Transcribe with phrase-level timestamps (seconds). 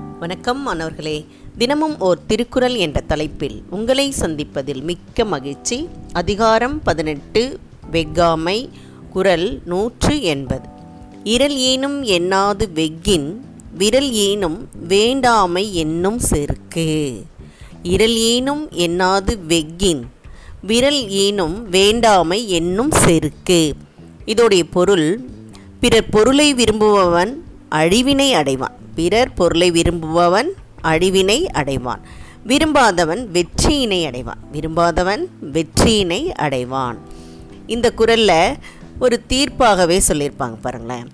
[0.00, 1.26] வணக்கம் மாணவர்களே.
[1.58, 5.88] தினமும் ஓர் திருக்குறள் என்ற தலைப்பில் உங்களை சந்திப்பதில் மிக்க மகிழ்ச்சி.
[6.12, 7.58] அதிகாரம் பதினெட்டு
[7.92, 8.68] வெக்காமை
[9.10, 10.68] குரல் நூற்று எண்பது.
[11.24, 13.34] இரல் ஏனும் எண்ணாது வெக்கின்
[13.78, 17.22] விரல் ஏனும் வேண்டாமை என்னும் செருக்கு.
[17.82, 20.02] இரல் ஏனும் எண்ணாது வெக்கின்
[20.62, 23.74] விரல் ஏனும் வேண்டாமை என்னும் செருக்கு.
[24.26, 25.20] இதோடைய பொருள்
[25.80, 28.78] பிறர் பொருளை விரும்புபவன் அழிவினை அடைவான்.
[28.94, 30.50] பிறர் பொருளை விரும்புபவன்
[30.82, 32.02] அழிவினை அடைவான்.
[32.46, 34.42] விரும்பாதவன் வெற்றியினை அடைவான்.
[34.52, 36.98] விரும்பாதவன் வெற்றியினை அடைவான்.
[37.66, 38.56] இந்த குரலில்
[38.98, 41.08] ஒரு தீர்ப்பாகவே சொல்லியிருப்பாங்க பாருங்களேன்.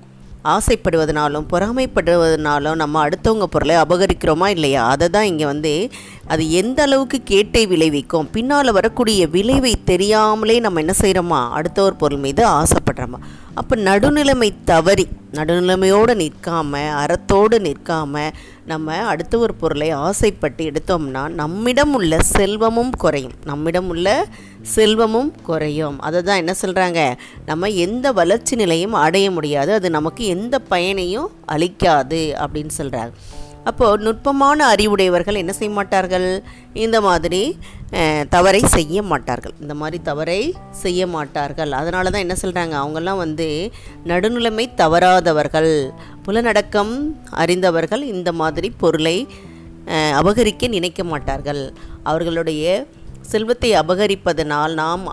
[0.45, 4.89] ஆசைப்படுவதனாலும் பொறாமைப்படுவதனாலும் நம்ம அடுத்தவங்க பொருளை அபகரிக்கிறோமா இல்லையா?
[4.89, 5.91] அதை தான் இங்கே வந்து
[6.27, 12.47] அது எந்த அளவுக்கு கேட்டை விளைவிக்கும் பின்னால் வரக்கூடிய விளைவை தெரியாமலே நம்ம என்ன செய்கிறோமா அடுத்தவர் பொருள் மீது
[12.47, 13.21] ஆசைப்படுறோமா?
[13.55, 16.73] அப்போ நடுநிலைமை தவறி நடுநிலைமையோடு நிற்காம
[17.03, 18.31] அறத்தோடு நிற்காம
[18.67, 23.35] நம்ம அடுத்த ஒரு பொருளை ஆசைப்பட்டு எடுத்தோம்னா நம்மிடம் உள்ள செல்வமும் குறையும்.
[23.45, 24.27] நம்மிடம் உள்ள
[24.75, 25.99] செல்வமும் குறையும்.
[26.01, 27.01] அதை தான் என்ன சொல்கிறாங்க
[27.47, 29.73] நம்ம எந்த வளர்ச்சி நிலையும் அடைய முடியாது.
[29.73, 33.13] அது நமக்கு எந்த பயனையும் அளிக்காது அப்படின்னு சொல்கிறாங்க
[33.71, 36.29] அப்போது நுட்பமான அறிவுடையவர்கள் என்ன செய்ய மாட்டார்கள்?
[36.85, 37.41] இந்த மாதிரி
[38.35, 39.55] தவறை செய்ய மாட்டார்கள்.
[39.63, 40.41] இந்த மாதிரி தவறை
[40.83, 41.73] செய்ய மாட்டார்கள்.
[41.81, 43.49] அதனால தான் என்ன சொல்கிறாங்க அவங்கெல்லாம் வந்து
[44.11, 45.73] நடுநிலைமை தவறாதவர்கள்
[46.27, 46.95] புலனடக்கம்
[47.43, 49.17] அறிந்தவர்கள் இந்த மாதிரி பொருளை
[50.21, 51.63] அபகரிக்க நினைக்க மாட்டார்கள்.
[52.13, 52.87] அவர்களுடைய
[53.33, 55.05] செல்வத்தை அபகரிப்பதனால் நாம்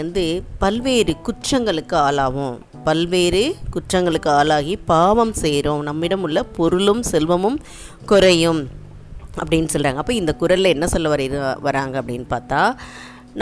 [0.00, 0.24] வந்து
[0.62, 2.56] பல்வேறு குற்றங்களுக்கு ஆளாவோம்.
[2.84, 3.42] பல்வேறு
[3.74, 5.82] குற்றங்களுக்கு ஆளாகி பாவம் செய்கிறோம்.
[5.82, 7.58] நம்மிடம் உள்ள பொருளும் செல்வமும்
[8.06, 8.62] குறையும்
[9.42, 11.22] அப்படின்னு சொல்கிறாங்க அப்போ இந்த குரலில் என்ன சொல்ல வர
[11.60, 12.60] வராங்க அப்படின்னு பார்த்தா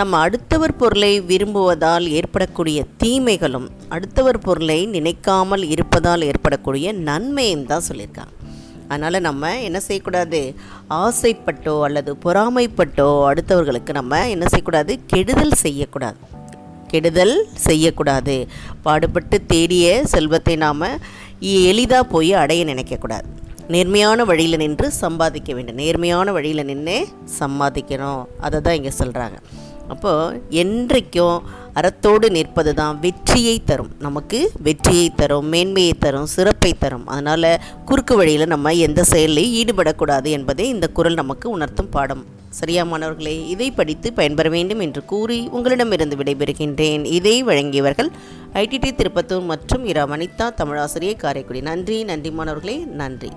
[0.01, 8.35] நம்ம அடுத்தவர் பொருளை விரும்புவதால் ஏற்படக்கூடிய தீமைகளும் அடுத்தவர் பொருளை நினைக்காமல் இருப்பதால் ஏற்படக்கூடிய நன்மையும் தான் சொல்லியிருக்காங்க.
[8.89, 10.41] அதனால் நம்ம என்ன செய்யக்கூடாது?
[10.89, 14.95] ஆசைப்பட்டோ அல்லது பொறாமைப்பட்டோ அடுத்தவர்களுக்கு நம்ம என்ன செய்யக்கூடாது?
[15.07, 16.19] கெடுதல் செய்யக்கூடாது.
[16.93, 17.35] கெடுதல்
[17.67, 18.37] செய்யக்கூடாது.
[18.87, 20.89] பாடுபட்டு தேடிய செல்வத்தை நாம்
[21.69, 23.29] எளிதாக போய் அடைய நினைக்கக்கூடாது
[23.75, 25.81] நேர்மையான வழியில் நின்று சம்பாதிக்க வேண்டும்.
[25.83, 26.97] நேர்மையான வழியில் நின்று
[27.41, 28.23] சம்பாதிக்கணும்.
[28.47, 29.37] அதை தான் இங்கே சொல்கிறாங்க
[29.93, 31.39] அப்போது என்றைக்கும்
[31.79, 33.91] அறத்தோடு நிற்பது தான் வெற்றியை தரும்.
[34.07, 37.07] நமக்கு வெற்றியை தரும் மேன்மையை தரும் சிறப்பை தரும்.
[37.15, 37.49] அதனால்
[37.89, 42.23] குறுக்கு வழியில் நம்ம எந்த செயலையும் ஈடுபடக்கூடாது என்பதை இந்த குரல் நமக்கு உணர்த்தும் பாடம்.
[42.59, 47.05] சரியா மாணவர்களே இதை படித்து பயன்பெற வேண்டும் என்று கூறி உங்களிடமிருந்து விடைபெறுகின்றேன்.
[47.05, 48.11] இதை வழங்கியவர்கள்
[48.53, 50.07] ஐடிடி திருப்பத்தூர் மற்றும் இரா.
[50.07, 51.61] வனிதா தமிழாசிரியை காரைக்குடி.
[51.61, 53.31] நன்றி நன்றி மாணவர்களே நன்றி.